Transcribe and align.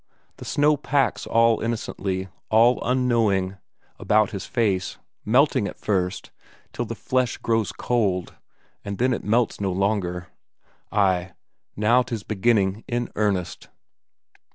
The 0.37 0.45
snow 0.45 0.77
packs 0.77 1.27
all 1.27 1.61
innocently, 1.61 2.27
all 2.49 2.79
unknowing, 2.81 3.57
about 3.99 4.31
his 4.31 4.47
face, 4.47 4.97
melting 5.25 5.67
at 5.67 5.77
first, 5.77 6.31
till 6.73 6.85
the 6.85 6.95
flesh 6.95 7.37
grows 7.37 7.71
cold, 7.71 8.33
and 8.83 8.97
then 8.97 9.13
it 9.13 9.23
melts 9.23 9.61
no 9.61 9.71
longer. 9.71 10.29
Ay, 10.91 11.33
now 11.75 12.01
'tis 12.01 12.23
beginning 12.23 12.83
in 12.87 13.11
earnest! 13.15 13.67